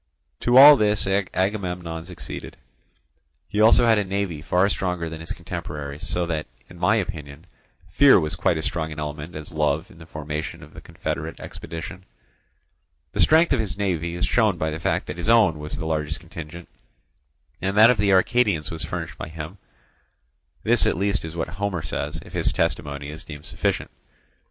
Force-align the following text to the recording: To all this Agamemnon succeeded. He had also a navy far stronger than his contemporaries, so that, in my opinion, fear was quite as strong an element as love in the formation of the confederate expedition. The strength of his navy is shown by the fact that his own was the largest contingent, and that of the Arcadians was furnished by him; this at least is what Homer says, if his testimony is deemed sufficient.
To 0.39 0.57
all 0.57 0.77
this 0.77 1.05
Agamemnon 1.05 2.05
succeeded. 2.05 2.57
He 3.47 3.59
had 3.59 3.65
also 3.65 3.85
a 3.85 4.03
navy 4.03 4.41
far 4.41 4.67
stronger 4.67 5.07
than 5.09 5.19
his 5.19 5.31
contemporaries, 5.31 6.07
so 6.09 6.25
that, 6.25 6.47
in 6.67 6.79
my 6.79 6.95
opinion, 6.95 7.45
fear 7.87 8.19
was 8.19 8.33
quite 8.33 8.57
as 8.57 8.65
strong 8.65 8.91
an 8.91 8.97
element 8.99 9.35
as 9.35 9.53
love 9.53 9.91
in 9.91 9.99
the 9.99 10.07
formation 10.07 10.63
of 10.63 10.73
the 10.73 10.81
confederate 10.81 11.39
expedition. 11.39 12.03
The 13.11 13.19
strength 13.19 13.53
of 13.53 13.59
his 13.59 13.77
navy 13.77 14.15
is 14.15 14.25
shown 14.25 14.57
by 14.57 14.71
the 14.71 14.79
fact 14.79 15.05
that 15.05 15.17
his 15.19 15.29
own 15.29 15.59
was 15.59 15.77
the 15.77 15.85
largest 15.85 16.19
contingent, 16.19 16.67
and 17.61 17.77
that 17.77 17.91
of 17.91 17.99
the 17.99 18.11
Arcadians 18.11 18.71
was 18.71 18.83
furnished 18.83 19.19
by 19.19 19.27
him; 19.27 19.59
this 20.63 20.87
at 20.87 20.97
least 20.97 21.23
is 21.23 21.35
what 21.35 21.47
Homer 21.49 21.83
says, 21.83 22.19
if 22.25 22.33
his 22.33 22.51
testimony 22.51 23.09
is 23.11 23.23
deemed 23.23 23.45
sufficient. 23.45 23.91